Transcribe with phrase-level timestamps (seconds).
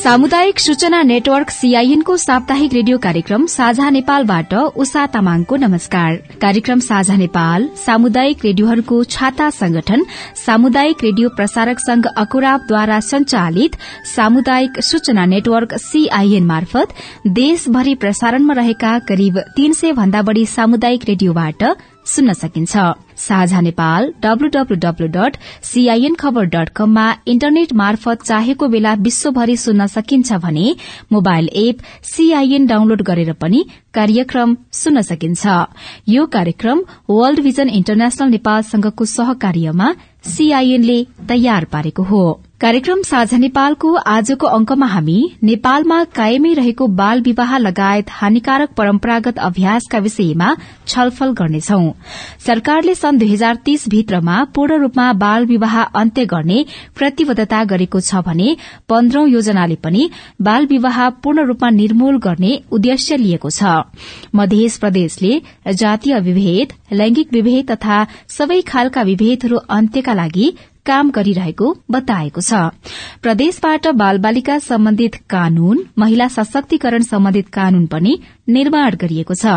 [0.00, 7.68] सामुदायिक सूचना नेटवर्क सीआईएनको साप्ताहिक रेडियो कार्यक्रम साझा नेपालबाट उषा तामाङको नमस्कार। कार्यक्रम साझा नेपाल
[7.76, 10.04] सामुदायिक रेडियोहरूको छाता संगठन
[10.44, 13.76] सामुदायिक रेडियो प्रसारक संघ अकुराबद्वारा संचालित
[14.14, 16.94] सामुदायिक सूचना नेटवर्क सीआईएन मार्फत
[17.36, 21.64] देशभरि प्रसारणमा रहेका करिब तीन सय भन्दा बढ़ी सामुदायिक रेडियोबाट
[22.06, 22.76] सुन्न सकिन्छ।
[23.20, 24.12] साझा नेपाल
[26.76, 30.74] कममा इन्टरनेट मार्फत चाहेको बेला विश्वभरि सुन्न सकिन्छ भने
[31.12, 35.46] मोबाइल एप सीआईएन डाउनलोड गरेर पनि कार्यक्रम सुन्न सकिन्छ।
[36.08, 39.94] यो कार्यक्रम वर्ल्ड भिजन इन्टरनेशनल नेपालसँगको सहकार्यमा
[40.26, 42.22] सीआईएनले तयार पारेको हो।
[42.60, 49.98] कार्यक्रम साझा नेपालको आजको अंकमा हामी नेपालमा कायमै रहेको बाल विवाह लगायत हानिकारक परम्परागत अभ्यासका
[49.98, 50.48] विषयमा
[50.86, 51.78] छलफल गर्नेछौ।
[52.46, 56.58] सरकारले सन् दुई हजार तीस भित्रमा पूर्ण रूपमा बाल विवाह अन्त्य गर्ने
[56.96, 58.56] प्रतिबद्धता गरेको छ भने
[58.88, 60.10] पन्ध्रौं योजनाले पनि
[60.42, 63.72] बाल विवाह पूर्ण रूपमा निर्मूल गर्ने उद्देश्य लिएको छ।
[64.34, 65.32] मध्य प्रदेशले
[65.76, 68.04] जातीय विभेद लैंगिक विभेद तथा
[68.36, 70.52] सबै खालका विभेदहरू अन्त्यका लागि
[70.90, 72.60] काम गरिरहेको बताएको छ।
[73.22, 78.14] प्रदेशबाट बाल बालिका सम्बन्धित कानून महिला सशक्तिकरण सम्बन्धित कानून पनि
[78.50, 79.56] निर्माण गरिएको छ।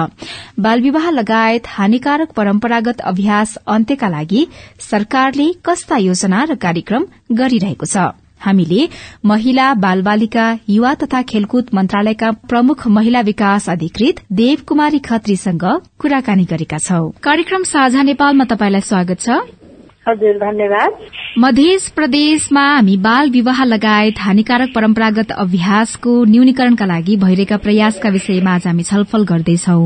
[0.60, 4.48] बाल विवाह लगायत हानिकारक परम्परागत अभ्यास अन्त्यका लागि
[4.82, 8.12] सरकारले कस्ता योजना र कार्यक्रम गरिरहेको छ?
[8.42, 8.88] हामीले
[9.26, 15.66] महिला बाल बालिका युवा तथा खेलकुद मन्त्रालयका प्रमुख महिला विकास अधिकृत देव कुमारी खत्रीसँग
[16.00, 19.63] कुराकानी गरेका छौं। कार्यक्रम साझा नेपालमा तपाईँलाई स्वागत छ।
[20.08, 20.96] हजुर धन्यवाद।
[21.40, 28.68] मध्य प्रदेशमा हामी बाल विवाह लगायत हानिकारक परम्परागत अभ्यासको न्यूनीकरणका लागि भइरहेका प्रयासका विषयमा आज
[28.68, 29.80] हामी छलफल गर्दैछौ।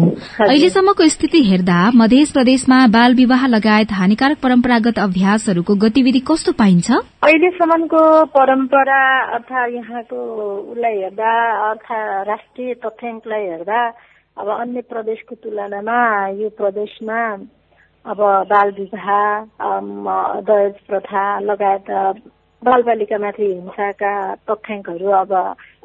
[0.47, 6.91] अहिलेसम्मको स्थिति हेर्दा मध्य प्रदेशमा बाल विवाह लगायत हानिकारक परम्परागत अभ्यासहरूको गतिविधि कस्तो पाइन्छ?
[7.23, 8.03] अहिलेसम्मको
[8.37, 9.01] परम्परा
[9.35, 10.17] अर्थात यहाँको
[10.71, 11.33] उसलाई हेर्दा
[11.69, 13.81] अर्थात राष्ट्रिय तथ्याङ्कलाई हेर्दा
[14.37, 15.99] अब अन्य प्रदेशको तुलनामा
[16.41, 17.19] यो प्रदेशमा
[18.07, 18.19] अब
[18.49, 19.07] बाल विवाह
[20.47, 21.89] दहेज प्रथा लगायत
[22.63, 24.11] बाल बालिकामाथि हिंसाका
[24.47, 25.31] तथ्याङ्कहरू अब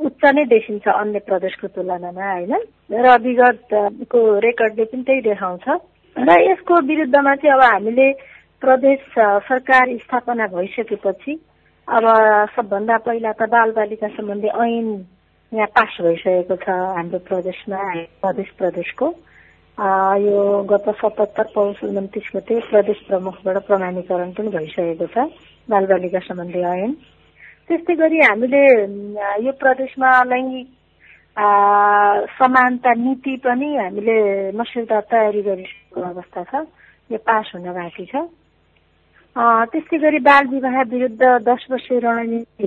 [0.06, 2.54] उच्च नै देखिन्छ अन्य प्रदेशको तुलनामा होइन?
[2.94, 5.66] र विगतको रेकर्डले पनि त्यही देखाउँछ।
[6.16, 8.06] र यसको विरुद्धमा चाहिँ अब हामीले
[8.62, 9.00] प्रदेश
[9.50, 11.34] सरकार स्थापना भइसकेपछि
[11.88, 12.04] अब
[12.54, 14.88] सबभन्दा पहिला त बाल बालिका सम्बन्धी ऐन
[15.52, 17.82] यहाँ पास भइसकेको छ हाम्रो प्रदेशमा
[18.22, 19.06] प्रदेश प्रदेशको।
[19.78, 25.24] यो गत सतहत्तर पौष उन्तिस गते प्रदेश प्रमुखबाट प्रमाणीकरण पनि भइसकेको छ
[25.68, 26.92] बालबालिका सम्बन्धी ऐन।
[27.68, 28.62] त्यस्तै गरी हामीले
[29.46, 30.68] यो प्रदेशमा लैङ्गिक
[32.36, 34.16] समानता नीति पनि हामीले
[34.60, 36.54] मस्यौदा तयारी गरिसकेको अवस्था छ
[37.10, 38.28] यो पास हुन बाँकी छ।
[39.72, 42.66] त्यस्तै गरी बाल विवाह विरुद्ध दस वर्षीय रणनीति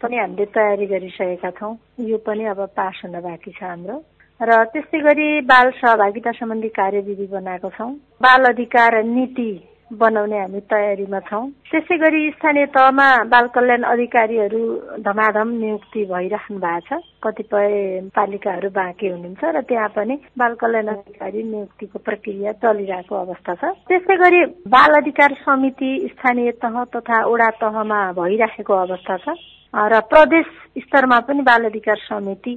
[0.00, 1.76] पनि हामीले तयारी गरिसकेका छौँ
[2.08, 4.00] यो पनि अब पास हुन बाँकी छ हाम्रो।
[4.40, 7.90] र त्यस्तै गरी बाल सहभागिता सम्बन्धी कार्यविधि बनाएको छौँ।
[8.22, 9.50] बाल अधिकार नीति
[9.90, 14.60] बनाउने हामी तयारीमा छौँ। त्यसै गरी स्थानीय तहमा बाल कल्याण अधिकारीहरू
[15.02, 17.74] धमाधम नियुक्ति भइराख्नु भएको छ। कतिपय
[18.14, 24.16] पालिकाहरू बाँकी हुनुहुन्छ र त्यहाँ पनि बाल कल्याण अधिकारी नियुक्तिको प्रक्रिया चलिरहेको अवस्था छ। त्यसै
[24.22, 29.38] गरी बाल अधिकार समिति स्थानीय तह तथा वडा तहमा भइराखेको अवस्था छ।
[29.74, 30.46] र प्रदेश
[30.78, 32.54] स्तरमा पनि बाल अधिकार समिति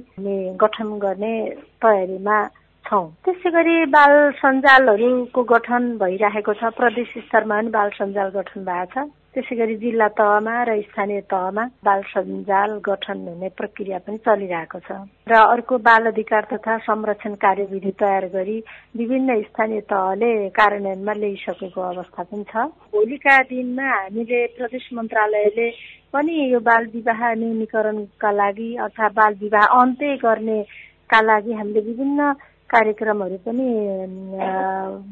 [0.58, 1.34] गठन गर्ने
[1.82, 2.38] तयारीमा
[2.86, 4.12] छौँ। त्यसै गरी बाल
[4.42, 10.08] सञ्जालहरूको गठन भइरहेको छ। प्रदेश स्तरमा पनि बाल सञ्जाल गठन भएको छ। त्यसै गरी जिल्ला
[10.12, 14.90] तहमा र स्थानीय तहमा बाल सञ्जाल गठन हुने प्रक्रिया पनि चलिरहेको छ।
[15.24, 18.58] र अर्को बाल अधिकार तथा संरक्षण कार्यविधि तयार गरी
[19.00, 25.68] विभिन्न स्थानीय तहले कार्यान्वयनमा ल्याइसकेको अवस्था पनि छ। भोलिका दिनमा हामीले प्रदेश मन्त्रालयले
[26.12, 32.32] पनि यो बाल विवाह न्यूनीकरणका लागि अर्थात् बाल विवाह अन्त्य गर्नेका लागि हामीले विभिन्न
[32.72, 33.68] कार्यक्रमहरू पनि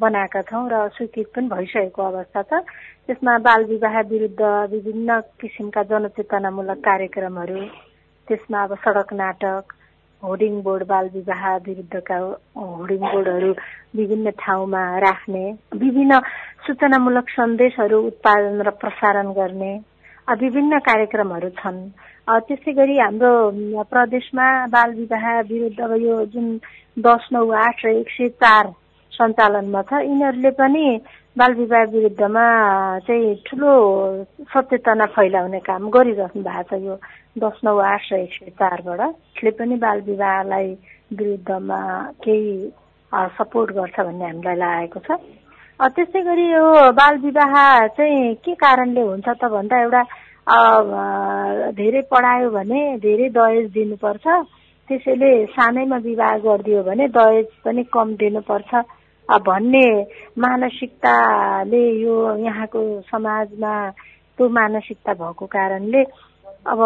[0.00, 2.62] बनाएका छौँ र स्वीकृत पनि भइसकेको अवस्था छ।
[3.06, 4.42] त्यसमा बाल विवाह विरुद्ध
[4.72, 7.60] विभिन्न किसिमका जनचेतनामूलक कार्यक्रमहरू
[8.28, 9.72] त्यसमा अब सडक नाटक
[10.22, 12.16] होर्डिङ बोर्ड बाल विवाह विरुद्धका
[12.56, 13.52] होर्डिङ बोर्डहरू
[13.96, 15.44] विभिन्न ठाउँमा राख्ने
[15.76, 16.18] विभिन्न
[16.66, 19.72] सूचनामूलक सन्देशहरू उत्पादन र प्रसारण गर्ने
[20.28, 21.78] विभिन्न कार्यक्रमहरू छन्।
[22.48, 26.46] त्यसै गरी हाम्रो प्रदेशमा बाल विवाह विरुद्ध अब यो जुन
[27.06, 28.70] दस नौ आठ र एक सय चार
[29.12, 30.84] सञ्चालनमा छ यिनीहरूले पनि
[31.36, 32.44] बाल विवाह विरुद्धमा
[33.06, 33.72] चाहिँ ठुलो
[34.54, 36.94] सचेतना फैलाउने काम गरिरहनु भएको छ यो
[37.38, 40.72] दस नौ आठ र एक सय चारबाट। यसले पनि बाल विवाहलाई
[41.18, 41.80] विरुद्धमा
[42.24, 42.54] केही
[43.38, 45.20] सपोर्ट गर्छ भन्ने हामीलाई लागेको छ।
[45.80, 47.54] त्यसै गरी यो बाल विवाह
[47.98, 50.02] चाहिँ के कारणले हुन्छ त भन्दा एउटा
[50.50, 54.26] धेरै पढायो भने धेरै दहेज दिनुपर्छ।
[54.88, 58.70] त्यसैले सानैमा विवाह गरिदियो भने दहेज पनि कम दिनुपर्छ।
[59.28, 59.86] भन्ने
[60.42, 62.14] मानसिकताले यो
[62.44, 62.80] यहाँको
[63.10, 63.74] समाजमा
[64.38, 66.02] त्यो मानसिकता भएको कारणले
[66.66, 66.80] अब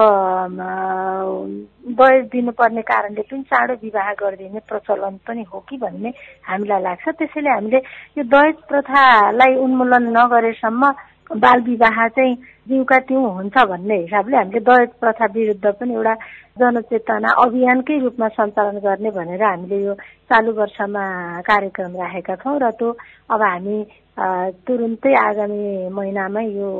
[1.98, 6.10] दहेज दिनुपर्ने कारणले पनि चाँडो विवाह गरिदिने प्रचलन पनि हो कि भन्ने
[6.44, 7.80] हामीलाई लाग्छ। त्यसैले हामीले
[8.18, 10.82] यो दहेज प्रथालाई उन्मूलन नगरेसम्म
[11.30, 12.34] बाल विवाह चाहिँ
[12.68, 16.14] जिउका तिउ हुन्छ भन्ने हिसाबले हामीले दहेज प्रथा विरुद्ध पनि एउटा
[16.60, 19.94] जनचेतना अभियानकै रूपमा सञ्चालन गर्ने भनेर हामीले यो
[20.30, 21.04] चालु वर्षमा
[21.48, 22.90] कार्यक्रम राखेका छौँ र त्यो
[23.30, 23.78] अब हामी
[24.68, 26.70] तुरुन्तै आगामी महिनामै यो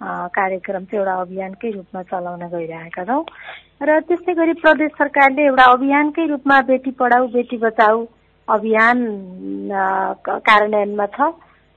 [0.00, 3.24] कार्यक्रम चाहिँ एउटा अभियानकै रूपमा चलाउन गइरहेका छौँ।
[3.82, 8.06] र त्यस्तै गरी प्रदेश सरकारले एउटा अभियानकै रूपमा बेटी पढाऊ बेटी बचाऊ
[8.48, 8.98] अभियान
[9.70, 11.30] कार्यान्वयनमा छ।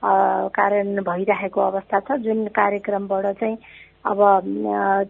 [0.03, 3.57] कार्यान्वयन भइरहेको अवस्था छ। जुन कार्यक्रमबाट चाहिँ
[4.05, 4.19] अब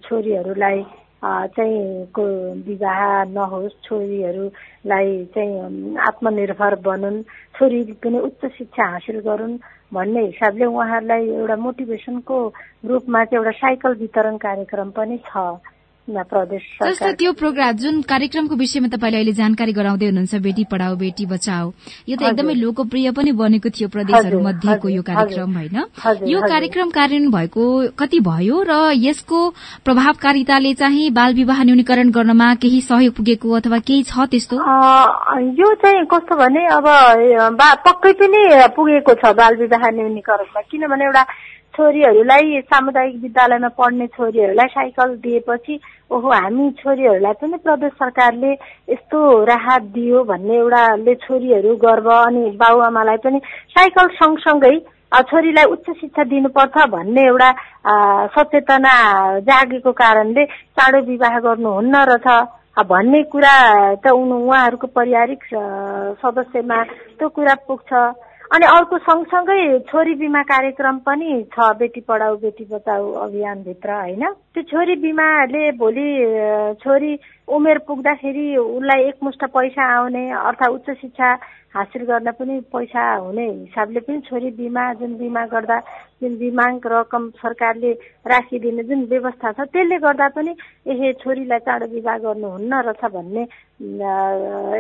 [0.05, 0.83] छोरीहरूलाई
[1.23, 2.23] चाहिँ को
[2.67, 2.99] विवाह
[3.31, 7.21] नहोस् छोरीहरूलाई चाहिँ आत्मनिर्भर बनुन्
[7.55, 9.57] छोरी पनि उच्च शिक्षा हासिल गरून्
[9.93, 12.38] भन्ने हिसाबले उहाँहरूलाई एउटा मोटिभेसनको
[12.85, 15.38] रूपमा चाहिँ एउटा साइकल वितरण कार्यक्रम पनि छ।
[16.11, 21.25] प्रदेश जस्तो त्यो प्रोग्राम जुन कार्यक्रमको विषयमा तपाईँले अहिले जानकारी गराउँदै हुनुहुन्छ बेटी पढाओ बेटी
[21.25, 21.71] बचाओ
[22.09, 25.77] यो त एकदमै लोकप्रिय पनि बनेको थियो प्रदेशहरू मध्येको यो कार्यक्रम होइन?
[26.27, 27.63] यो कार्यक्रम कार्यान्वयन भएको
[27.99, 29.39] कति भयो र यसको
[29.85, 34.57] प्रभावकारिताले चाहिँ बाल विवाह न्यूनीकरण गर्नमा केही सहयोग पुगेको अथवा केही छ त्यस्तो?
[35.61, 36.87] यो चाहिँ कस्तो भने अब
[37.87, 38.41] पक्कै पनि
[38.75, 41.23] पुगेको छ बाल विवाह न्यूनीकरणमा। किनभने एउटा
[41.71, 45.79] छोरीहरूलाई सामुदायिक विद्यालयमा पढ्ने छोरीहरूलाई साइकल दिएपछि
[46.11, 48.51] ओहो हामी छोरीहरूलाई पनि प्रदेश सरकारले
[48.91, 53.39] यस्तो राहत दियो भन्ने एउटाले छोरीहरू गर्व अनि बाबुआमालाई पनि
[53.71, 54.73] साइकल सँगसँगै
[55.31, 57.49] छोरीलाई उच्च शिक्षा दिनुपर्छ भन्ने एउटा
[58.35, 58.93] सचेतना
[59.47, 63.55] जागेको कारणले चाँडो विवाह गर्नुहुन्न रहेछ भन्ने कुरा
[64.03, 65.43] त उहाँहरूको पारिवारिक
[66.19, 66.83] सदस्यमा
[67.19, 67.91] त्यो कुरा पुग्छ।
[68.51, 74.24] अनि अर्को सँगसँगै छोरी बिमा कार्यक्रम पनि छ बेटी पढाऊ बेटी बचाऊ अभियानभित्र होइन?
[74.51, 77.12] त्यो छोरी बिमाले भोलि छोरी
[77.48, 81.30] उमेर पुग्दाखेरि उसलाई एकमुष्ट पैसा आउने अर्थात् उच्च शिक्षा
[81.75, 85.80] हासिल गर्न पनि पैसा हुने हिसाबले पनि छोरी बिमा जुन बिमा गर्दा
[86.19, 87.92] जुन बिमाङ रकम सरकारले
[88.27, 90.56] राखिदिने जुन व्यवस्था छ त्यसले गर्दा पनि
[90.92, 93.48] ए छोरीलाई चाँडो विवाह गर्नुहुन्न रहेछ भन्ने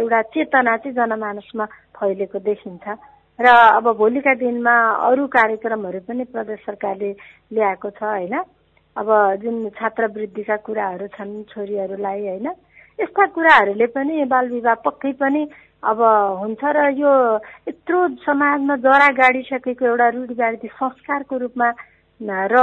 [0.03, 1.65] एउटा चेतना चाहिँ जनमानसमा
[1.95, 2.99] फैलेको देखिन्छ।
[3.41, 7.11] र अब भोलिका दिनमा अरू कार्यक्रमहरू पनि प्रदेश सरकारले
[7.51, 8.35] ल्याएको छ होइन?
[8.95, 9.09] अब
[9.41, 12.47] जुन छात्रवृद्धिका कुराहरू छन् छोरीहरूलाई होइन?
[12.99, 15.41] यस्ता कुराहरूले पनि बाल विवाह पक्कै पनि
[15.83, 16.01] अब
[16.39, 17.13] हुन्छ र यो
[17.67, 21.69] यत्रो समाजमा जरा गाडिसकेको एउटा रूढिवादी संस्कारको रूपमा
[22.21, 22.55] र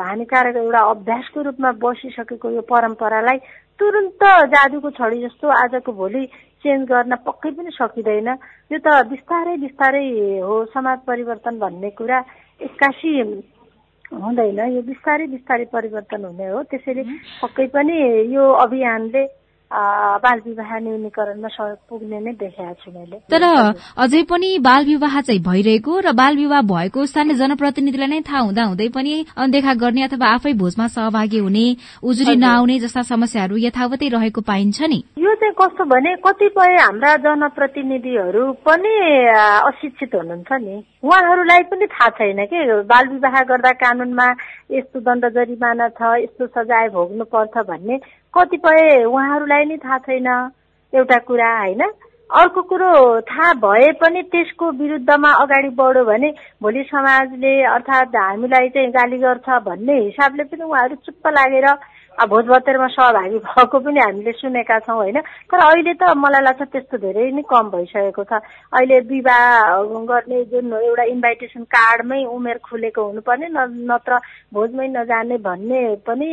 [0.00, 3.38] हानिकारक एउटा अभ्यासको रूपमा बसिसकेको यो परम्परालाई
[3.80, 4.22] तुरन्त
[4.52, 6.24] जादुको छडी जस्तो आजको भोलि
[6.60, 8.28] चेन्ज गर्न पक्कै पनि सकिँदैन।
[8.72, 10.04] यो त बिस्तारै बिस्तारै
[10.44, 12.18] हो समाज परिवर्तन भन्ने कुरा।
[12.60, 13.10] एक्कासी
[14.12, 17.02] हुँदैन। यो बिस्तारै बिस्तारै परिवर्तन हुने हो। त्यसैले
[17.40, 17.96] पक्कै पनि
[18.34, 19.22] यो अभियानले
[19.70, 23.42] बाल विवाह न्यूनीकरणमा सहयोग पुग्ने नै देखाएको छु मैले। तर
[23.96, 28.64] अझै पनि बाल विवाह चाहिँ भइरहेको र बाल विवाह भएको स्थानीय जनप्रतिनिधिलाई नै थाहा हुँदा
[28.64, 31.66] हुँदै पनि अनदेखा गर्ने अथवा आफै भोजमा सहभागी हुने
[32.02, 38.42] उजुरी नआउने जस्ता समस्याहरू यथावतै रहेको पाइन्छ नि। यो चाहिँ कस्तो भने कतिपय हाम्रा जनप्रतिनिधिहरू
[38.66, 38.94] पनि
[39.70, 42.58] अशिक्षित हुनुहुन्छ नि। उहाँहरूलाई पनि थाहा छैन कि?
[42.90, 44.26] बाल विवाह गर्दा कानूनमा
[44.70, 47.96] यस्तो दण्ड जरिमाना छ यस्तो सजाय भोग्नु पर्छ भन्ने।
[48.34, 50.28] कतिपय उहाँहरूलाई नै थाहा छैन
[50.92, 51.82] एउटा कुरा होइन।
[52.30, 56.30] अर्को कुरो थाहा भए पनि त्यसको विरुद्धमा अगाडि बढ्यो भने
[56.62, 61.66] भोलि समाजले अर्थात् हामीलाई चाहिँ गाली गर्छ भन्ने हिसाबले पनि उहाँहरू चुप्प लागेर
[62.28, 65.20] भोज भतेरमा सहभागी भएको पनि हामीले सुनेका छौँ होइन?
[65.48, 68.32] तर अहिले त मलाई लाग्छ त्यस्तो धेरै नै कम भइसकेको छ।
[68.72, 73.48] अहिले विवाह गर्ने जुन एउटा इन्भाइटेसन कार्डमै उमेर खुलेको हुनुपर्ने
[73.88, 74.18] नत्र
[74.52, 76.28] भोजमै नजाने भन्ने पनि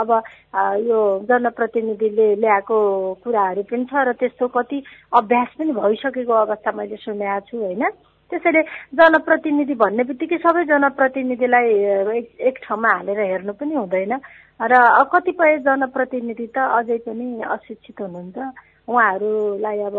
[0.00, 0.10] अब
[0.88, 2.76] यो जनप्रतिनिधिले ल्याएको
[3.24, 7.84] कुराहरू पनि छ र त्यस्तो कति अभ्यास पनि भइसकेको अवस्था मैले सुनेको छु होइन?
[8.30, 8.62] त्यसैले
[8.98, 11.68] जनप्रतिनिधि भन्ने बित्तिकै सबै जनप्रतिनिधिलाई
[12.42, 14.14] एक ठाउँमा हालेर हेर्नु पनि हुँदैन।
[14.60, 14.74] र
[15.12, 18.36] कतिपय जनप्रतिनिधि त अझै पनि अशिक्षित हुनुहुन्छ।
[18.88, 19.96] उहाँहरूलाई अब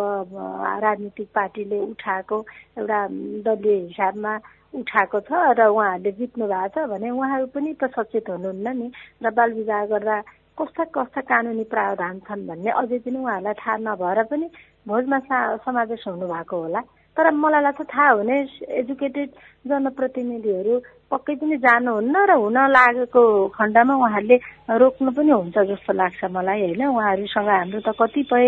[0.83, 2.37] राजनीतिक पार्टीले उठाएको
[2.77, 2.99] एउटा
[3.45, 4.33] दलीय हिसाबमा
[4.73, 8.87] उठाएको छ र उहाँहरूले जित्नु भएको छ भने उहाँहरू पनि त सचेत हुनुहुन्न नि।
[9.23, 10.17] र बाल विवाह गर्दा
[10.57, 14.47] कस्ता कस्ता कानुनी प्रावधान छन् भन्ने अझै पनि उहाँहरूलाई थाहा नभएर पनि
[14.87, 15.19] भोजमा
[15.63, 16.81] समावेश हुनुभएको होला।
[17.17, 18.37] तर मलाई लाग्छ थाहा हुने
[18.79, 19.29] एजुकेटेड
[19.65, 20.73] जनप्रतिनिधिहरू
[21.11, 23.23] पक्कै पनि जानुहुन्न र हुन लागेको
[23.57, 24.37] खण्डमा उहाँहरूले
[24.77, 26.83] रोक्नु पनि हुन्छ जस्तो लाग्छ मलाई होइन?
[26.87, 28.45] उहाँहरूसँग हाम्रो त कतिपय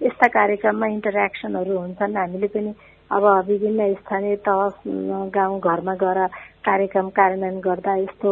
[0.00, 2.72] यस्ता कार्यक्रममा इन्टरेक्सनहरू हुन्छन्। हामीले पनि
[3.10, 4.60] अब विभिन्न स्थानीय तह
[5.36, 6.20] गाउँ घरमा गएर
[6.66, 8.30] कार्यक्रम कार्यान्वयन गर्दा यस्तो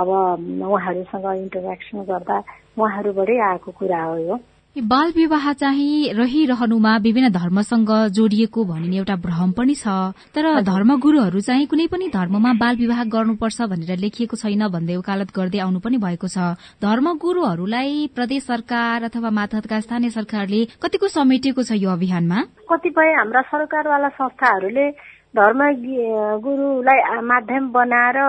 [0.00, 0.08] अब
[0.64, 2.36] उहाँहरूसँग इन्टरेक्सन गर्दा
[2.78, 4.36] उहाँहरूबाटै आएको कुरा हो यो।
[4.76, 9.88] बाल विवाह चाहिँ रहिरहनुमा विभिन्न धर्मसँग जोडिएको भनिने एउटा भ्रम पनि छ।
[10.36, 15.58] तर धर्मगुरूहरू चाहिँ कुनै पनि धर्ममा बाल विवाह गर्नुपर्छ भनेर लेखिएको छैन भन्दै उकालत गर्दै
[15.64, 21.90] आउनु पनि भएको छ। धर्मगुरूहरूलाई प्रदेश सरकार अथवा मातहतका स्थानीय सरकारले कतिको समेटिएको छ यो
[21.96, 22.36] अभियानमा?
[22.68, 24.90] कतिपय हाम्रा सरकारवाला संस्थाहरूले
[25.40, 25.60] धर्म
[26.44, 28.20] गुरूलाई माध्यम बनाएर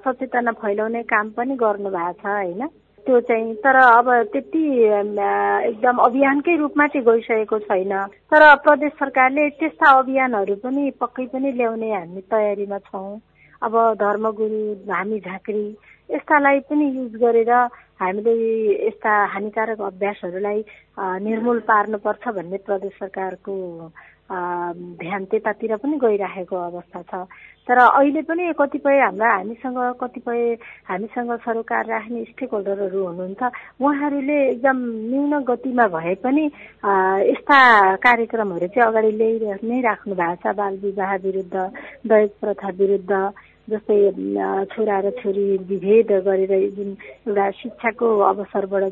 [0.00, 2.68] सचेतना फैलाउने काम पनि गर्नु भएको छ होइन?
[3.06, 7.92] त्यो चाहिँ तर अब त्यति एकदम अभियानकै रूपमा चाहिँ गइसकेको छैन।
[8.30, 13.20] तर प्रदेश सरकारले त्यस्ता अभियानहरू पनि पक्कै पनि ल्याउने हामी तयारीमा छौँ।
[13.62, 15.64] अब धर्मगुरु धामी झाँक्री
[16.10, 17.52] यस्तालाई पनि युज गरेर
[18.00, 18.34] हामीले
[18.86, 20.60] यस्ता हानिकारक अभ्यासहरूलाई
[21.24, 23.54] निर्मूल पार्नुपर्छ भन्ने प्रदेश सरकारको
[24.26, 27.26] ध्यान त्यतातिर पनि गइराखेको अवस्था छ।
[27.68, 30.42] तर अहिले पनि कतिपय हाम्रा हामीसँग कतिपय
[30.86, 33.42] हामीसँग सरोकार राख्ने स्टेक होल्डरहरू हुनुहुन्छ।
[33.82, 34.78] उहाँहरूले एकदम
[35.10, 36.44] न्यून गतिमा भए पनि
[37.30, 37.58] यस्ता
[37.98, 41.56] कार्यक्रमहरू चाहिँ अगाडि ल्याइ नै राख्नु भएको छ। बाल विवाह विरुद्ध
[42.06, 43.12] दहेज प्रथा विरुद्ध
[43.68, 43.98] जस्तै
[44.70, 46.90] छोरा र छोरी विभेद गरेर जुन
[47.26, 48.84] एउटा शिक्षाको अवसरबाट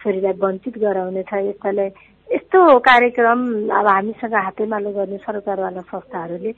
[0.00, 1.88] छोरीलाई वञ्चित गराउने छ यस्तालाई
[2.48, 3.40] यस्तो कार्यक्रम
[3.76, 6.52] अब हामीसँग हातेमालो गर्ने सरकारवाला संस्थाहरूले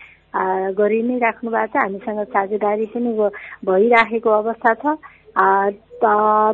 [0.78, 3.10] गरि नै राख्नु भएको छ। हामीसँग साझेदारी पनि
[3.66, 4.94] भइराखेको अवस्था छ।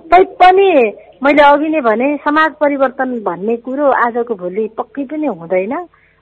[0.08, 0.68] तैपनि
[1.20, 5.74] मैले अघि नै भने समाज परिवर्तन भन्ने कुरो आजको भोलि पक्कै पनि हुँदैन।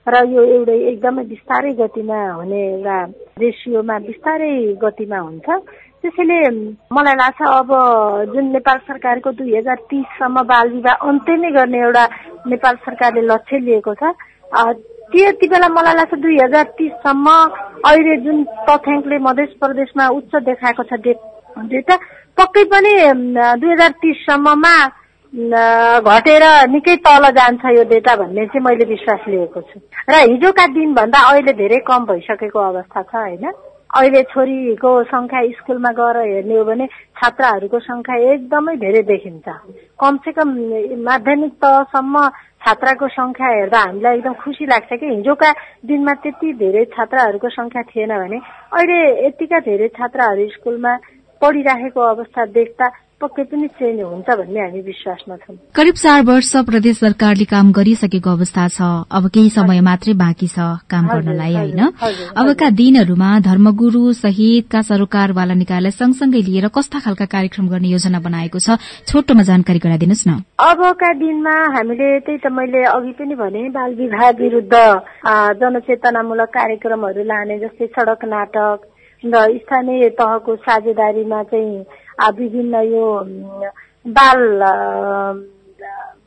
[0.07, 2.97] र यो एउटै एकदमै बिस्तारै गतिमा हुने एउटा
[3.39, 4.51] रेसियोमा बिस्तारै
[4.83, 5.47] गतिमा हुन्छ।
[6.05, 6.39] त्यसैले
[6.93, 7.69] मलाई लाग्छ अब
[8.33, 12.03] जुन नेपाल सरकारको दुई हजार तिससम्म बाल विवाह अन्त्य नै गर्ने एउटा
[12.47, 14.13] नेपाल सरकारले लक्ष्य लिएको छ।
[15.11, 17.27] त्यति बेला मलाई लाग्छ दुई हजार तिससम्म
[17.89, 21.01] अहिले जुन तथ्याङ्कले मध्य प्रदेशमा उच्च देखाएको छ
[21.73, 21.95] डेटा
[22.37, 22.93] पक्कै पनि
[23.59, 24.75] दुई हजार तिससम्ममा
[25.33, 31.19] घटेर निकै तल जान्छ यो डेटा भन्ने चाहिँ मैले विश्वास लिएको छु। र हिजोका दिनभन्दा
[31.29, 33.45] अहिले धेरै कम भइसकेको अवस्था छ होइन?
[33.89, 39.47] अहिले छोरीको सङ्ख्या स्कुलमा गएर हेर्ने हो भने छात्राहरूको सङ्ख्या एकदमै धेरै देखिन्छ।
[39.99, 40.49] कमसेकम
[41.03, 42.15] माध्यमिक तहसम्म
[42.59, 45.51] छात्राको सङ्ख्या हेर्दा हामीलाई एकदम खुसी लाग्छ कि हिजोका
[45.85, 48.39] दिनमा त्यति धेरै छात्राहरूको सङ्ख्या थिएन भने
[48.73, 50.93] अहिले यतिका धेरै छात्राहरू स्कुलमा
[51.41, 52.87] पढिराखेको अवस्था देख्दा
[53.21, 58.29] पक्कै पनि चेन्ज हुन्छ भन्ने हामी विश्वासमा छौँ। करिब चार वर्ष प्रदेश सरकारले काम गरिसकेको
[58.29, 60.59] अवस्था छ। अब केही समय मात्रै बाँकी छ
[60.91, 61.81] काम गर्नलाई होइन?
[62.35, 68.77] अबका दिनहरूमा धर्मगुरू सहितका सरोकारवाला निकायलाई सँगसँगै लिएर कस्ता खालका कार्यक्रम गर्ने योजना बनाएको छ
[69.07, 74.29] छोटोमा जानकारी गराइदिनुहोस् न। अबका दिनमा हामीले त्यही त मैले अघि पनि भने बाल विवाह
[74.43, 74.75] विरूद्ध
[75.63, 78.91] जनचेतनामूलक कार्यक्रमहरू लाने जस्तै सड़क नाटक
[79.23, 83.07] र स्थानीय तहको साझेदारीमा चाहिँ विभिन्न यो
[84.09, 84.39] बाल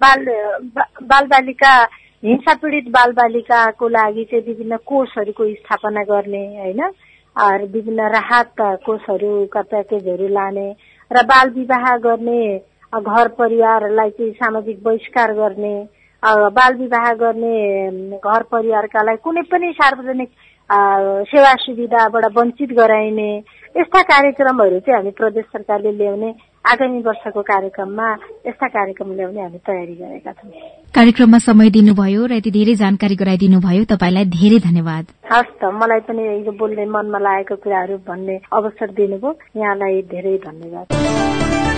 [0.00, 0.24] बाल
[1.02, 1.74] बाल बालिका
[2.22, 6.80] हिंसा पीडित बाल बालिकाको लागि चाहिँ विभिन्न कोषहरूको स्थापना गर्ने होइन?
[7.72, 8.54] विभिन्न राहत
[8.84, 10.70] कोषहरूका प्याकेजहरू लाने
[11.10, 12.42] र बाल विवाह गर्ने
[12.92, 15.74] घर परिवारलाई चाहिँ सामाजिक बहिष्कार गर्ने
[16.22, 20.30] बाल विवाह गर्ने घर परिवारकालाई कुनै पनि सार्वजनिक
[21.30, 23.30] सेवा सुविधाबाट वञ्चित गराइने
[23.76, 26.30] यस्ता कार्यक्रमहरू चाहिँ हामी प्रदेश सरकारले ल्याउने
[26.66, 28.08] आगामी वर्षको कार्यक्रममा
[28.46, 30.50] यस्ता कार्यक्रम ल्याउने हामी तयारी गरेका छौँ।
[30.94, 36.00] कार्यक्रममा समय दिनुभयो र यति धेरै जानकारी गराइदिनु भयो तपाईँलाई धेरै धन्यवाद। हस् त मलाई
[36.08, 41.77] पनि यो बोल्ने मनमा लागेको कुराहरू भन्ने अवसर दिनुभयो। यहाँलाई धेरै धन्यवाद।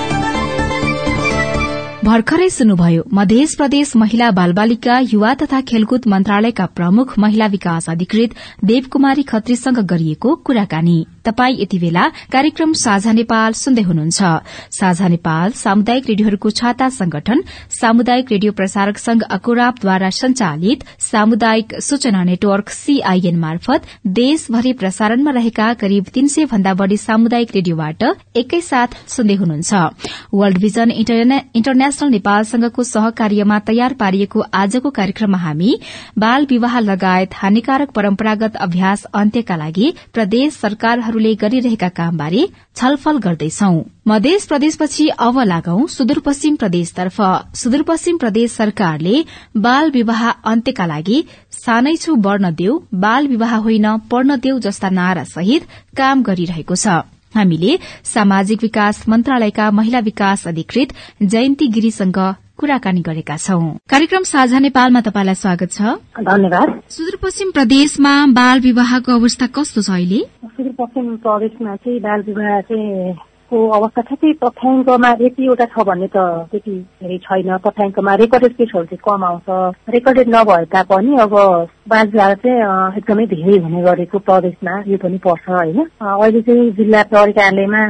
[2.04, 8.34] भर्खरै सुन्नुभयो मध्य प्रदेश महिला बाल बालिका युवा तथा खेलकुद मन्त्रालयका प्रमुख महिला विकास अधिकृत
[8.64, 14.20] देवकुमारी खत्रीसँग गरिएको कुराकानी। तपाई यति बेला कार्यक्रम साझा नेपाल सुन्दै हुनुहुन्छ।
[14.72, 22.70] साझा नेपाल सामुदायिक रेडियोहरूको छाता संगठन सामुदायिक रेडियो प्रसारक संघ अकोराबद्वारा संचालित सामुदायिक सूचना नेटवर्क
[22.70, 28.02] सीआईएन मार्फत देशभरि प्रसारणमा रहेका करिब तीन सय भन्दा बढ़ी सामुदायिक रेडियोबाट
[28.36, 29.84] एकैसाथ सुन्दै हुनुहुन्छ।
[30.34, 35.70] वर्ल्ड भिजन इन्टरनेशनल इन्टरनेशनल नेपालसँगको सहकार्यमा तयार पारिएको आजको कार्यक्रममा हामी
[36.18, 43.72] बाल विवाह लगायत हानिकारक परम्परागत अभ्यास अन्त्यका लागि प्रदेश सरकारहरूले गरिरहेका कामबारे छलफल गर्दैछौ।
[44.08, 47.20] मध्य प्रदेशपछि अब लागौं सुदूरपश्चिम प्रदेशतर्फ।
[47.56, 49.24] सुदूरपश्चिम प्रदेश सरकारले
[49.58, 51.22] बाल विवाह अन्त्यका लागि
[51.58, 55.66] सानै छु बढ्न देऊ बाल विवाह होइन पढ्न देऊ जस्ता नारा सहित
[55.96, 57.02] काम गरिरहेको छ।
[57.36, 60.88] हामीले सामाजिक विकास मन्त्रालयका महिला विकास अधिकृत
[61.22, 65.82] जयन्ती गिरीसँग कुराकानी गरेका छौं। कार्यक्रम साझा नेपालमा तपाईँलाई स्वागत छ।
[66.20, 70.20] धन्यवाद। सुदूरपश्चिम प्रदेशमा बाल विवाहको अवस्था कस्तो छ अहिले?
[70.44, 73.14] सुदूरपश्चिम प्रदेशमा चाहिँ बाल विवाह चाहिँ
[73.50, 76.16] को अवस्था ठ्याक्कै तथ्याङ्कमा यतिवटा छ भन्ने त
[76.50, 79.48] त्यति धेरै छैन। तथ्याङ्कमा रेकर्डेड केसहरू चाहिँ कम आउँछ।
[79.94, 81.34] रेकर्डेड नभए तापनि अब
[81.90, 87.32] बालविवाह चाहिँ एकदमै धेरै हुने गरेको प्रदेशमा यो पनि पर्छ होइन। अहिले चाहिँ जिल्ला प्रहरी
[87.38, 87.82] कार्यालयमा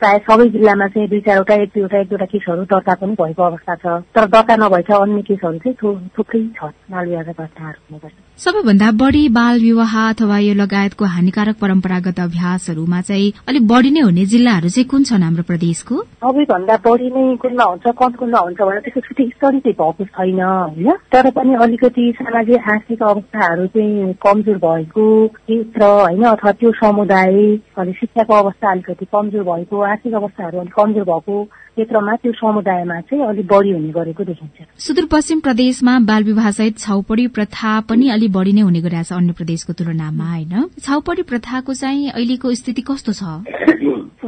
[0.00, 3.74] प्राय सबै जिल्लामा चाहिँ दुई चारवटा एक दुईवटा एक दुईवटा केसहरू दर्ता पनि भएको अवस्था
[3.82, 9.28] छ। तर दर्ता नभएछ अन्य केसहरू चाहिँ थुप्रै छ। बालविवाहका घटनाहरू हुने गर्छ सबैभन्दा बढ़ी
[9.28, 14.88] बाल विवाह अथवा यो लगायतको हानिकारक परम्परागत अभ्यासहरूमा चाहिँ अलिक बढ़ी नै हुने जिल्लाहरू चाहिँ
[14.88, 16.02] कुन छन् हाम्रो प्रदेशको?
[16.26, 20.42] सबैभन्दा बढ़ी नै कुनमा हुन्छ कम कुनमा हुन्छ भने त्यसको छुट्टै स्टडी चाहिँ भएको छैन
[20.42, 20.90] होइन?
[21.12, 26.22] तर पनि अलिकति सामाजिक आर्थिक अवस्थाहरू चाहिँ कमजोर भएको क्षेत्र होइन?
[26.34, 27.38] अथवा त्यो समुदाय
[27.78, 33.24] अनि शिक्षाको अवस्था अलिकति कमजोर भएको आर्थिक अवस्थाहरू अलिक कमजोर भएको क्षेत्रमा त्यो समुदायमा चाहिँ
[33.26, 38.52] अलिक बढ़ी हुने गरेको देखिन्छ। सुदूरपश्चिम प्रदेशमा बाल विवाह सहित छाउपडी प्रथा पनि अलिक बढ़ी
[38.52, 40.52] नै हुने गरिरहेको छ अन्य प्रदेशको तुलनामा होइन?
[40.84, 43.22] छाउपडी प्रथाको चाहिँ अहिलेको स्थिति कस्तो छ?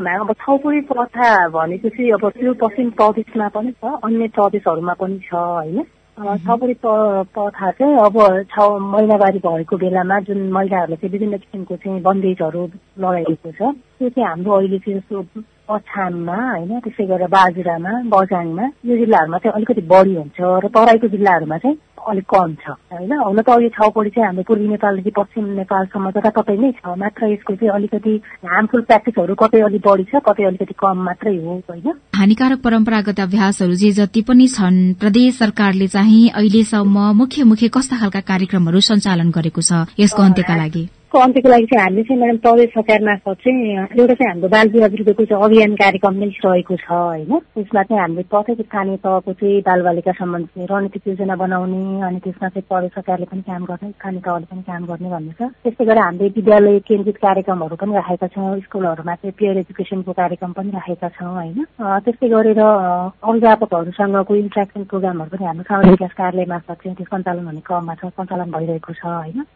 [0.05, 5.85] अब छाउपडी प्रथा भनेपछि अब त्यो पश्चिम प्रदेशमा पनि छ अन्य प्रदेशहरूमा पनि छ होइन?
[6.17, 8.17] छाउपडी प्रथा चाहिँ अब
[8.47, 12.63] छाउ महिनावारी भएको बेलामा जुन महिलाहरूले चाहिँ विभिन्न किसिमको चाहिँ बन्देजहरू
[12.99, 18.97] लगाइएको छ त्यो चाहिँ हाम्रो अहिले चाहिँ जस्तो अछाममा होइन त्यसै गरेर बाजुरामा बजाङमा यो
[18.97, 21.77] जिल्लाहरूमा चाहिँ अलिकति बढी हुन्छ र तराईको जिल्लाहरूमा चाहिँ
[22.11, 23.13] अलिक कम छ होइन?
[23.19, 27.55] हुन त यो छाउपडी चाहिँ हाम्रो पूर्वी नेपालदेखि पश्चिम नेपालसम्म जताततै नै छ मात्र यसको
[27.55, 28.15] चाहिँ अलिकति
[28.47, 31.93] हार्मफुल प्र्याक्टिसहरू कतै अलिक बढी छ कतै अलिकति कम मात्रै हो होइन?
[32.15, 38.21] हानिकारक परम्परागत अभ्यासहरू जे जति पनि छन् प्रदेश सरकारले चाहिँ अहिलेसम्म मुख्य मुख्य कस्ता खालका
[38.33, 42.71] कार्यक्रमहरू सञ्चालन गरेको छ यसको अन्त्यका लागि। यसको अन्त्यको लागि चाहिँ हामीले चाहिँ म्याडम प्रदेश
[42.75, 47.39] सरकार मार्फत चाहिँ एउटा चाहिँ हाम्रो बाल विवाह चाहिँ अभियान कार्यक्रम नै रहेको छ होइन।
[47.55, 52.49] त्यसमा चाहिँ हामीले प्रत्येक स्थानीय तहको चाहिँ बाल बालिका सम्बन्धी रणनीतिक योजना बनाउने अनि त्यसमा
[52.51, 56.03] चाहिँ प्रदेश सरकारले पनि काम गर्ने स्थानीय तहले पनि काम गर्ने भन्ने छ। त्यस्तै गरेर
[56.03, 61.31] हामीले विद्यालय केन्द्रित कार्यक्रमहरू पनि राखेका छौँ स्कुलहरूमा चाहिँ पेयर एजुकेसनको कार्यक्रम पनि राखेका छौँ
[61.31, 67.47] होइन। त्यस्तै गरेर अभिभावकहरूसँगको इन्ट्रेक्सन प्रोग्रामहरू पनि हाम्रो सामाजिक विकास कार्यालय मार्फत चाहिँ त्यो सञ्चालन
[67.47, 69.47] हुने क्रममा छ सञ्चालन भइरहेको छ होइन।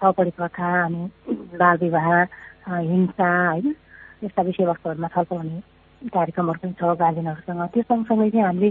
[0.00, 1.02] चौपडी प्रथा अनि
[1.58, 2.08] बाल विवाह
[2.80, 3.74] हिंसा होइन
[4.24, 5.60] यस्ता विषयवस्तुहरूमा छलफल हुने
[6.08, 8.70] कार्यक्रमहरू पनि छ गार्जेनहरूसँग त्यो सँगसँगै चाहिँ हामीले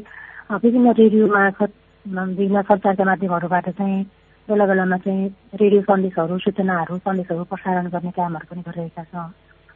[0.64, 1.72] विभिन्न रेडियो मार्फत
[2.06, 4.04] विभिन्न सञ्चारका माध्यमहरूबाट चाहिँ
[4.48, 5.28] बेला बेलामा चाहिँ
[5.62, 9.30] रेडियो सन्देशहरू सूचनाहरू सन्देशहरू प्रसारण गर्ने कामहरू पनि गरिरहेका छौँ।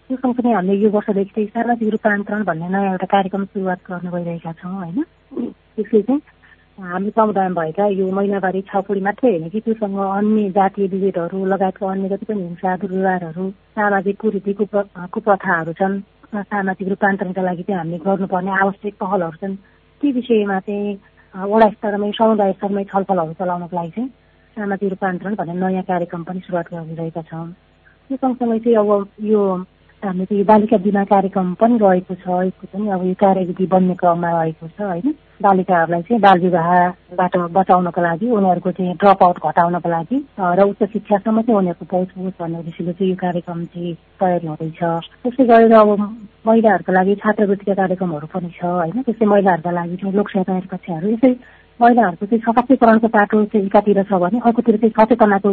[0.09, 4.51] त्यो सँगसँगै हामीले यो वर्षदेखि चाहिँ सामाजिक रूपान्तरण भन्ने नयाँ एउटा कार्यक्रम सुरुवात गर्नु गइरहेका
[4.59, 5.03] छौँ होइन।
[5.75, 6.21] त्यसले चाहिँ
[6.77, 12.09] हामी समुदायमा भएका यो महिनावारी छाउपडी मात्रै होइन कि त्योसँग अन्य जातीय विभेदहरू लगायतको अन्य
[12.09, 15.99] जति पनि हिंसा दुर्व्यवहारहरू सामाजिक कुरीति कुप्रथाहरू छन्
[16.45, 19.55] सामाजिक रूपान्तरणका लागि चाहिँ हामीले गर्नुपर्ने आवश्यक पहलहरू छन्।
[20.01, 20.93] ती विषयमा चाहिँ
[21.49, 24.09] वडा स्तरमै समुदाय स्तरमै छलफलहरू चलाउनको लागि चाहिँ
[24.57, 27.47] सामाजिक रूपान्तरण भन्ने नयाँ कार्यक्रम पनि सुरुवात गरिरहेका छौँ।
[28.09, 28.89] त्यो सँगसँगै चाहिँ अब
[29.25, 29.41] यो
[30.03, 34.29] हामीले चाहिँ बालिका बिमा कार्यक्रम पनि रहेको छ यसको पनि अब यो कार्यविधि बन्ने क्रममा
[34.31, 35.13] रहेको छ होइन?
[35.41, 41.41] बालिकाहरूलाई चाहिँ बाल विवाहबाट बचाउनको लागि उनीहरूको चाहिँ ड्रप आउट घटाउनको लागि र उच्च शिक्षासम्म
[41.41, 44.81] चाहिँ उनीहरूको पहुँच होस् भन्ने उद्देश्यले चाहिँ यो कार्यक्रम चाहिँ तयारी हुँदैछ।
[45.23, 45.89] त्यसै गरेर अब
[46.45, 49.01] महिलाहरूको लागि छात्रवृत्तिका कार्यक्रमहरू पनि छ होइन?
[49.01, 51.31] त्यस्तै महिलाहरूका लागि चाहिँ लोकसेवा कक्षाहरू यसै
[51.79, 55.51] महिलाहरूको चाहिँ सशक्तिकरणको पाटो चाहिँ एकातिर छ भने अर्कोतिर चाहिँ सचेतनाको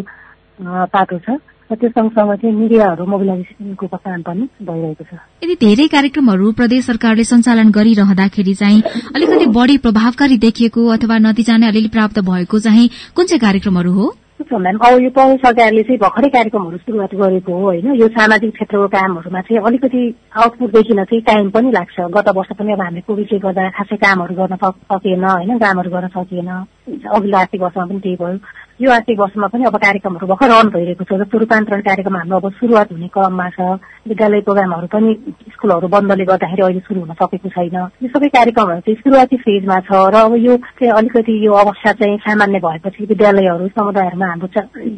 [0.92, 5.12] पाटो छ। त्यो सँगसँगै चाहिँ मिडियाहरू मोबिलाइजेसनको पनि भइरहेको छ।
[5.44, 8.82] यदि धेरै कार्यक्रमहरू प्रदेश सरकारले सञ्चालन गरिरहँदाखेरि चाहिँ
[9.14, 14.06] अलिकति बढी प्रभावकारी देखिएको अथवा नतिजा नै अलिअलि प्राप्त भएको चाहिँ कुन चाहिँ कार्यक्रमहरू हो?
[14.52, 14.76] म्याम?
[14.76, 17.94] अब यो प्रदेश सरकारले चाहिँ भर्खरै कार्यक्रमहरू सुरुवात गरेको हो होइन?
[17.94, 20.02] यो सामाजिक क्षेत्रको कामहरूमा चाहिँ अलिकति
[20.36, 24.34] आउटपुट देखिन चाहिँ टाइम पनि लाग्छ। गत वर्ष पनि अब हामीले कोभिडले गर्दा खासै कामहरू
[24.34, 25.58] गर्न सकिएन होइन?
[25.58, 26.50] कामहरू गर्न सकिएन।
[26.84, 28.38] अघिल्लो आर्थिक वर्षमा पनि त्यही भयो।
[28.80, 32.50] यो आर्थिक वर्षमा पनि अब कार्यक्रमहरू भर्खर रन भइरहेको छ। जस्तो रूपान्तरण कार्यक्रम हाम्रो अब
[32.60, 33.60] सुरुवात हुने क्रममा छ।
[34.08, 35.14] विद्यालय प्रोग्रामहरू पनि
[35.54, 39.90] स्कुलहरू बन्दले गर्दाखेरि अहिले सुरु हुन सकेको छैन। यो सबै कार्यक्रमहरू चाहिँ सुरुवाती फेजमा छ
[40.12, 44.48] र अब यो चाहिँ अलिकति यो अवस्था चाहिँ सामान्य भएपछि विद्यालयहरू समुदायहरूमा हाम्रो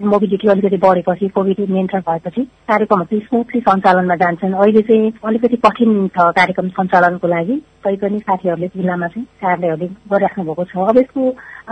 [0.09, 6.09] मोबिलिटी अलिकति बढेपछि कोभिड नियन्त्रण भएपछि कार्यक्रमहरू चाहिँ स्मुथली सञ्चालनमा जान्छन्। अहिले चाहिँ अलिकति कठिन
[6.17, 11.23] छ कार्यक्रम सञ्चालनको लागि। तैपनि साथीहरूले जिल्लामा चाहिँ कार्यालयहरूले गरिराख्नु भएको छ। अब यसको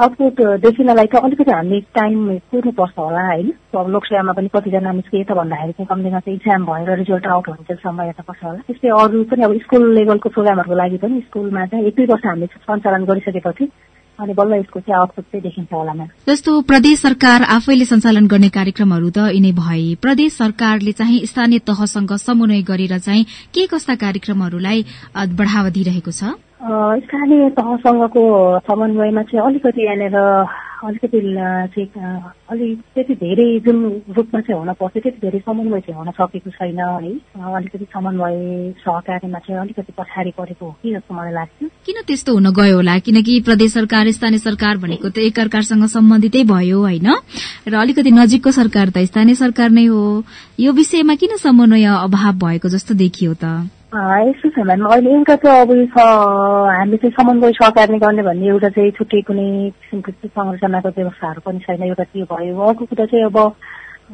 [0.03, 2.19] आउटपुट देखिनलाई त अलिकति हामीले टाइम
[2.51, 3.49] कुर्नुपर्छ होला होइन?
[3.75, 7.71] अब लोकसेवामा पनि कतिजना निस्किए त भन्दाखेरि चाहिँ कम्तीमा चाहिँ इक्जाम भएर रिजल्ट आउट हुन्छ
[7.83, 11.95] समय पर्छ होला। त्यस्तै अरू पनि अब स्कुल लेभलको प्रोग्रामहरूको लागि पनि स्कुलमा चाहिँ एक
[11.97, 13.65] दुई वर्ष हामीले सञ्चालन गरिसकेपछि
[14.21, 18.49] अनि बल्ल यसको चाहिँ आउटपुट चाहिँ देखिन्छ होला म्याम। जस्तो प्रदेश सरकार आफैले सञ्चालन गर्ने
[18.49, 23.25] कार्यक्रमहरू त यिनै भए। प्रदेश सरकारले चाहिँ स्थानीय तहसँग समन्वय गरेर चाहिँ
[23.55, 24.85] के कस्ता कार्यक्रमहरूलाई
[25.39, 26.35] बढ़ावा दिइरहेको छ?
[27.05, 28.23] स्थानीय तहसँगको
[28.65, 30.17] समन्वयमा चाहिँ अलिकति यहाँनिर
[30.83, 31.21] अलिकति
[31.75, 33.77] चाहिँ अलिक त्यति धेरै जुन
[34.17, 37.13] रूपमा चाहिँ हुन पर्थ्यो त्यति धेरै समन्वय चाहिँ हुन सकेको छैन है।
[37.55, 38.37] अलिकति समन्वय
[38.83, 42.99] सहकारीमा चाहिँ अलिकति पछाडि परेको हो कि जस्तो मलाई लाग्छ। किन त्यस्तो हुन गयो होला?
[42.99, 47.09] किनकि प्रदेश सरकार स्थानीय सरकार भनेको त एकअर्कासँग सम्बन्धितै भयो होइन?
[47.69, 50.25] र अलिकति नजिकको सरकार त स्थानीय सरकार नै हो।
[50.61, 53.71] यो विषयमा किन समन्वय अभाव भएको जस्तो देखियो त?
[53.95, 58.91] यस्तो छ भने अहिले एउटा त अब हामीले चाहिँ समन्वय सहकार्य गर्ने भन्ने एउटा चाहिँ
[58.91, 63.39] छुट्टै कुनै किसिमको संरचनाको व्यवस्थाहरू पनि छैन। एउटा त्यो भयो। अर्को कुरा चाहिँ अब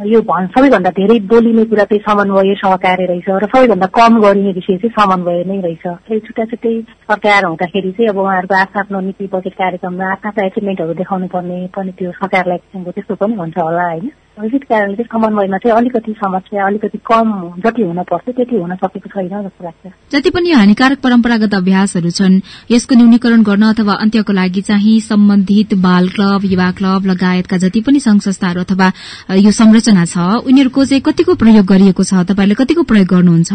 [0.06, 4.76] यो भन् सबैभन्दा धेरै बोलिने कुरा चाहिँ समन्वय सहकार्य रहेछ र सबैभन्दा कम गरिने विषय
[4.84, 6.74] चाहिँ समन्वय नै रहेछ। फेरि छुट्टा छुट्टै
[7.08, 12.12] सरकार हुँदाखेरि चाहिँ अब उहाँहरूको आफ्नो नीति बजेट कार्यक्रममा आफ्ना एचिभमेन्टहरू देखाउनु पर्ने पनि त्यो
[12.20, 14.12] सरकारलाई किसिमको त्यस्तो पनि हुन्छ होला होइन?
[14.40, 17.28] विविध कारणले चाहिँ समन्वयमा चाहिँ अलिकति समस्या अलिकति कम
[17.64, 22.40] जति हुन पर्थ्यो त्यति हुन सकेको छैन जस्तो लाग्छ। जति पनि हानिकारक परम्परागत अभ्यासहरू छन्
[22.70, 28.00] यसको न्यूनीकरण गर्न अथवा अन्त्यको लागि चाहिँ सम्बन्धित बाल क्लब युवा क्लब लगायतका जति पनि
[28.00, 28.92] संघ संस्थाहरू अथवा
[29.36, 30.16] यो संरचना छ
[30.48, 33.52] उनीहरूको चाहिँ कतिको प्रयोग गरिएको छ तपाईँले कतिको प्रयोग गर्नुहुन्छ?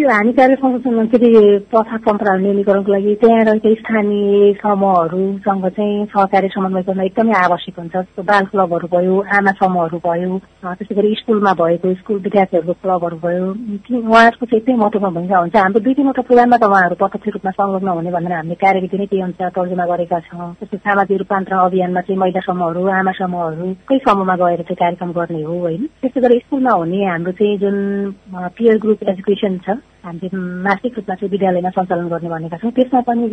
[0.00, 1.30] यो हानिकारक संरचना फेरि
[1.70, 7.94] प्रथा परम्पराहरू न्यूनीकरणको लागि त्यहाँ रहेको स्थानीय समूहहरूसँग चाहिँ सहकारी समन्वय गर्न एकदमै आवश्यक हुन्छ।
[7.96, 13.46] जस्तो बाल क्लबहरू भयो आमा समूहहरू भयो त्यसै गरी स्कुलमा भएको स्कुल विद्यार्थीहरूको क्लबहरू भयो।
[13.50, 17.88] उहाँहरूको चाहिँ एकदमै महत्वपूर्ण भूमिका हुन्छ। हाम्रो दुई तिनवटा प्रोग्राममा त उहाँहरू प्रत्यक्ष रूपमा संलग्न
[17.88, 22.20] हुने भनेर हामीले कार्यविधि नै त्यही अनुसार तर्जुमा गरेका छौँ। जस्तै सामाजिक रूपान्तरण अभियानमा चाहिँ
[22.20, 25.82] महिला समूहहरू आमा समूहहरूकै समूहमा गएर चाहिँ कार्यक्रम गर्ने हो होइन?
[26.02, 27.76] त्यस्तै गरी स्कुलमा हुने हाम्रो चाहिँ जुन
[28.58, 33.26] पियर ग्रुप एजुकेसन छ हामीले मासिक रूपमा चाहिँ विद्यालयमा सञ्चालन गर्ने भनेका छौँ। त्यसमा पनि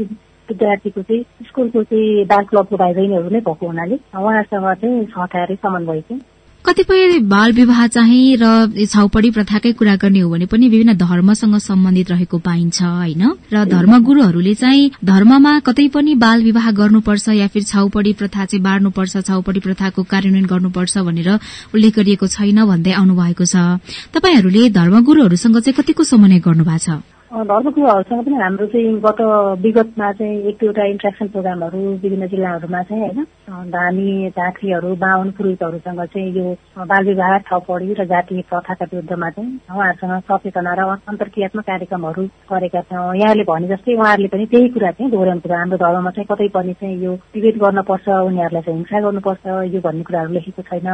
[0.50, 6.02] विद्यार्थीको चाहिँ स्कुलको चाहिँ बाल क्लबको भाइ बहिनीहरू नै भएको हुनाले उहाँहरूसँग चाहिँ सहकारी समन्वय
[6.08, 6.22] चाहिँ
[6.68, 12.12] कतिपय बाल विवाह चाहिँ र छाउपडी प्रथाकै कुरा गर्ने हो भने पनि विभिन्न धर्मसँग सम्बन्धित
[12.12, 13.24] रहेको पाइन्छ होइन?
[13.54, 19.18] र धर्मगुरूहरूले चाहिँ धर्ममा कतै पनि बाल विवाह गर्नुपर्छ या फिर छाउपडी प्रथा चाहिँ बाँड्नुपर्छ
[19.18, 21.30] छाउपडी प्रथाको कार्यान्वयन गर्नुपर्छ भनेर
[21.72, 23.80] उल्लेख गरिएको छैन भन्दै आउनु भएको छ।
[24.12, 27.17] तपाईँहरूले धर्मगुरूहरूसँग चाहिँ कतिको समन्वय गर्नुभएको छ?
[27.28, 29.18] धर्मगुरुहरूसँग पनि हाम्रो चाहिँ गत
[29.62, 33.26] विगतमा चाहिँ एक दुईवटा इन्ट्रेक्सन प्रोग्रामहरू विभिन्न जिल्लाहरूमा चाहिँ होइन
[33.68, 36.54] धामी झाँक्रीहरू बाहुन पुरोहितहरूसँग चाहिँ यो
[36.88, 43.16] बाल विवाह छपडी र जातीय प्रथाका विरुद्धमा चाहिँ उहाँहरूसँग सचेतना र अन्तर्क्रियात्मक कार्यक्रमहरू गरेका छौँ।
[43.20, 46.96] यहाँले भने जस्तै उहाँहरूले पनि त्यही कुरा चाहिँ दोहोऱ्याउनु हाम्रो धर्ममा चाहिँ कतै पनि चाहिँ
[47.04, 50.90] यो डिबेट गर्नुपर्छ उनीहरूलाई चाहिँ हिंसा गर्नुपर्छ यो भन्ने कुराहरू लेखेको छैन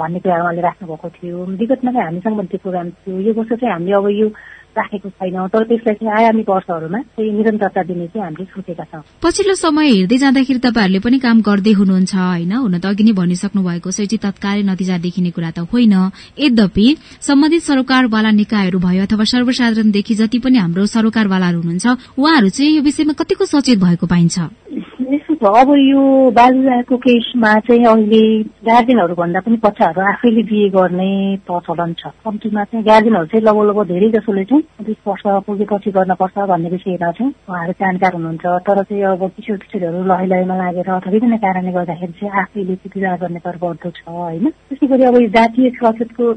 [0.00, 3.72] भन्ने कुराहरू उहाँले राख्नुभएको थियो। विगतमा चाहिँ हामीसँग पनि त्यो प्रोग्राम थियो। यो वर्ष चाहिँ
[3.74, 4.28] हामीले अब यो
[4.76, 9.54] राखेको छैनौँ। तर त्यसलाई चाहिँ आगामी वर्षहरूमा चाहिँ निरन्तरता दिने चाहिँ हामीले सोचेका छौँ। पछिल्लो
[9.54, 12.52] समय हेर्दै जाँदाखेरि तपाईँहरूले पनि काम गर्दै हुनुहुन्छ होइन?
[12.52, 15.94] हुन त अघि नै भनिसक्नु भएको छ चाहिँ तत्कालै नतिजा देखिने कुरा त होइन।
[16.38, 16.86] यद्यपि
[17.20, 21.86] सम्बन्धित सरोकारवाला निकायहरू भयो अथवा सर्वसाधारणदेखि जति पनि हाम्रो सरोकारवालाहरू हुनुहुन्छ
[22.18, 24.36] उहाँहरू चाहिँ यो विषयमा कतिको सचेत भएको पाइन्छ?
[25.44, 28.22] अब यो बाल विवाहको केसमा चाहिँ अहिले
[28.64, 31.10] गार्जेनहरू भन्दा पनि बच्चाहरू आफैले बिहे गर्ने
[31.46, 36.38] प्रचलन छ। कम्तीमा चाहिँ गार्जेनहरू चाहिँ लगभग लगभग धेरै जसोले चाहिँ बिस वर्ष पुगेपछि गर्नुपर्छ
[36.50, 41.10] भन्ने विषयमा चाहिँ उहाँहरू जानकार हुनुहुन्छ। तर चाहिँ अब किशोर किशोरहरू लय लयमा लागेर अथवा
[41.12, 44.48] विभिन्न कारणले गर्दाखेरि चाहिँ आफैले चाहिँ विवाह गर्ने तर बढ्दो छ होइन?
[44.68, 46.32] त्यसै गरी अब जातीय सचेतको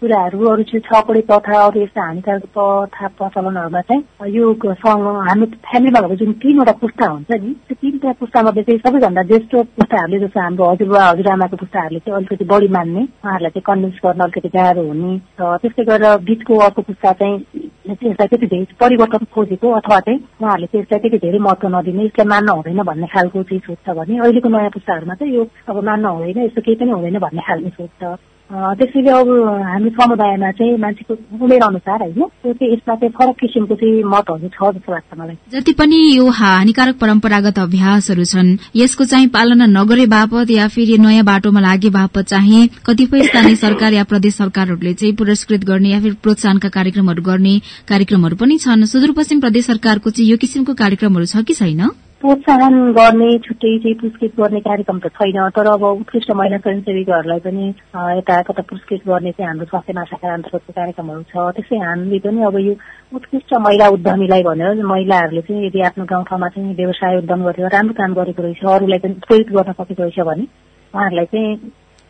[0.00, 6.16] कुराहरू अरू चाहिँ छपडे प्रथा अरू यस्ता हानिकारक प्रथा प्रचलनहरूमा चाहिँ यो हाम्रो फ्यामिलीमा भएको
[6.24, 11.00] जुन तिनवटा पुस्ता हुन्छ नि त्यो तिनवटा पुस्तामध्ये चाहिँ सबैभन्दा ज्येष्ठ पुस्ताहरूले जस्तो हाम्रो हजुरबा
[11.04, 15.84] हजुरआमाको पुस्ताहरूले चाहिँ अलिकति बढी मान्ने। उहाँहरूलाई चाहिँ कन्भिन्स गर्न अलिकति गाह्रो हुने। र त्यस्तै
[15.84, 21.00] गरेर बिचको अर्को पुस्ता चाहिँ यसलाई त्यति धेरै परिवर्तन खोजेको अथवा चाहिँ उहाँहरूले चाहिँ यसलाई
[21.04, 24.72] त्यति धेरै महत्व नदिने यसलाई मान्न हुँदैन भन्ने खालको चाहिँ सोच छ भने अहिलेको नयाँ
[24.72, 28.16] पुस्ताहरूमा चाहिँ यो अब मान्न हुँदैन यस्तो केही पनि हुँदैन भन्ने खालको सोच छ
[28.50, 29.28] त्यसैले अब
[29.62, 34.48] हाम्रो समुदायमा चाहिँ मान्छेको उमेर अनुसार होइन त्यो चाहिँ यसमा चाहिँ फरक किसिमको चाहिँ मतहरू
[34.48, 40.06] छ जस्तो लाग्छ मलाई। जति पनि यो हानिकारक परम्परागत अभ्यासहरू छन् यसको चाहिँ पालना नगरे
[40.10, 45.14] बापत या फेरि नयाँ बाटोमा लागे बापत चाहिँ कतिपय स्थानीय सरकार या प्रदेश सरकारहरूले चाहिँ
[45.14, 47.54] पुरस्कृत गर्ने या फेरि प्रोत्साहनका कार्यक्रमहरू गर्ने
[47.88, 51.90] कार्यक्रमहरू पनि छन्। सुदूरपश्चिम प्रदेश सरकारको चाहिँ यो किसिमको कार्यक्रमहरू छ कि छैन?
[52.20, 57.68] प्रोत्साहन गर्ने छुट्टै चाहिँ पुरस्कृत गर्ने कार्यक्रम त छैन तर अब उत्कृष्ट महिला स्वयंसेवीहरूलाई पनि
[58.18, 62.58] यता कता पुरस्कृत गर्ने चाहिँ हाम्रो स्वास्थ्य महाशाखा अन्तर्गतको कार्यक्रमहरू छ। त्यसै हामीले पनि अब
[62.60, 62.74] यो
[63.16, 68.12] उत्कृष्ट महिला उद्यमीलाई भनेर महिलाहरूले चाहिँ यदि आफ्नो गाउँठाउँमा चाहिँ व्यवसाय उद्यम गरेर राम्रो काम
[68.20, 71.56] गरेको रहेछ अरूलाई पनि प्रेरित गर्न सकेको रहेछ भने उहाँहरूलाई चाहिँ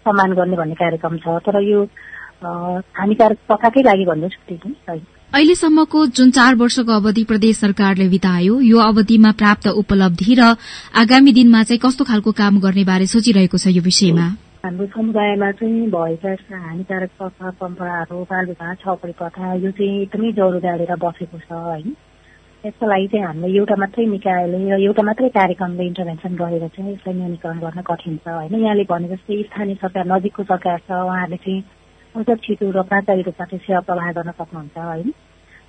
[0.06, 1.86] सम्मान गर्ने भन्ने कार्यक्रम छ। तर यो
[2.98, 8.78] हानिकारक प्रथाकै लागि भन्ने छुट्टै चाहिँ अहिलेसम्मको जुन चार वर्षको अवधि प्रदेश सरकारले बितायो यो
[8.82, 10.46] अवधिमा प्राप्त उपलब्धि र
[11.02, 14.26] आगामी दिनमा चाहिँ कस्तो खालको काम गर्ने बारे सोचिरहेको छ यो विषयमा?
[14.66, 16.34] हाम्रो समुदायमा चाहिँ भएका
[16.66, 21.94] हानिकारक प्रथा परम्पराहरू बाल विवाह छपडी प्रथा यो चाहिँ एकदमै जरो गाडेर बसेको छ होइन
[22.64, 27.58] यसको लागि चाहिँ हामीले एउटा मात्रै निकायले एउटा मात्रै कार्यक्रमले इन्टरभेन्सन गरेर चाहिँ यसलाई न्यूनीकरण
[27.66, 31.62] गर्न कठिन छ। होइन यहाँले भने जस्तै स्थानीय सरकार नजिकको सरकार छ उहाँहरूले चाहिँ
[32.10, 35.10] अझ छिटो र प्राचारी रूपमा चाहिँ सेवा प्रवाह गर्न सक्नुहुन्छ होइन?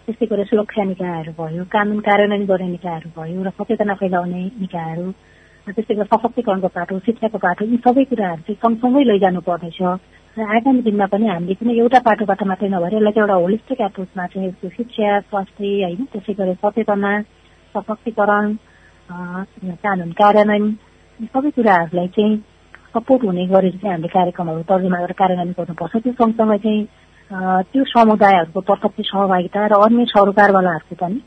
[0.08, 5.06] त्यस्तै गरेर सुरक्षा निकायहरू भयो कानुन कार्यान्वयन गर्ने निकायहरू भयो र सचेतना फैलाउने निकायहरू
[5.68, 9.80] त्यस्तै गरेर सशक्तिकरणको पाटो शिक्षाको पाटो यी सबै कुराहरू चाहिँ सँगसँगै लैजानु पर्नेछ
[10.38, 14.26] र आगामी दिनमा पनि हामीले कुनै एउटा पाटोबाट मात्रै नभएर यसलाई चाहिँ एउटा होलिस्टिक एप्रोचमा
[14.28, 16.02] चाहिँ शिक्षा स्वास्थ्य होइन?
[16.12, 17.12] त्यसै गरेर सचेतना
[17.76, 18.46] सशक्तिकरण
[19.80, 20.66] कानुन कार्यान्वयन
[21.30, 22.34] सबै कुराहरूलाई चाहिँ
[22.94, 26.82] सपोर्ट हुने गरेर चाहिँ हामीले कार्यक्रमहरू तर्जुमा गरेर कार्यान्वयन गर्नुपर्छ। त्यो सँगसँगै चाहिँ
[27.72, 31.18] त्यो समुदायहरूको प्रत्यक्ष सहभागिता र अन्य सरोकारवालाहरूको पनि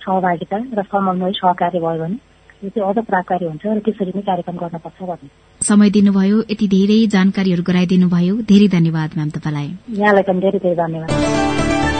[0.00, 2.16] सहभागिता र समन्वय सहकार्य भयो भने
[2.62, 5.28] यो चाहिँ अझ प्रभावकारी हुन्छ र त्यसरी नै कार्यक्रम गर्नुपर्छ भन्ने।
[5.60, 10.76] समय दिनुभयो यति धेरै जानकारीहरू गराइदिनु भयो धेरै धन्यवाद म्याम तपाईँलाई। यहाँलाई पनि धेरै धेरै
[10.82, 11.97] धन्यवाद।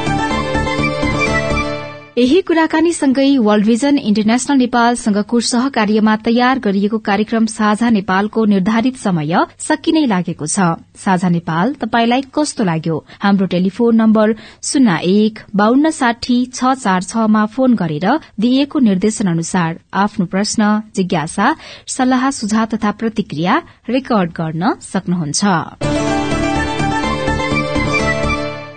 [2.19, 9.35] यही कुराकानीसँगै वर्ल्ड भिजन इन्टरनेशनल नेपालसँगको सहकार्यमा तयार गरिएको कार्यक्रम साझा नेपालको निर्धारित समय
[9.67, 10.67] सकिनै लागेको छ।
[10.99, 12.97] साझा नेपाल तपाईलाई कस्तो लाग्यो?
[13.23, 14.35] हाम्रो टेलिफोन नम्बर
[14.67, 18.09] शून्य एक बान्न साठी छ चार छमा फोन गरेर
[18.41, 21.55] दिइएको निर्देशन अनुसार आफ्नो प्रश्न जिज्ञासा
[21.97, 23.63] सल्लाह सुझाव तथा प्रतिक्रिया
[23.95, 26.08] रेकर्ड गर्न सक्नुहुन्छ।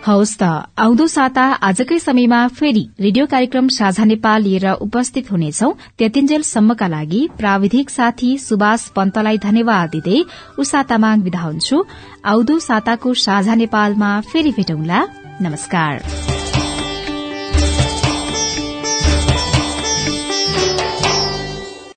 [0.06, 0.44] हवस् त।
[0.78, 7.90] आउँदो साता आजकै समयमा फेरि रेडियो कार्यक्रम साझा नेपाल लिएर उपस्थित हुनेछौ। त्यतिन्जेलसम्मका लागि प्राविधिक
[7.90, 10.18] साथी सुभाष पन्तलाई धन्यवाद दिँदै
[10.58, 11.86] उषा तामाङ विदा हुन्छु।
[12.26, 15.00] आउँदो साताको साझा नेपालमा फेरि भेटौंला।
[15.42, 16.41] नमस्कार।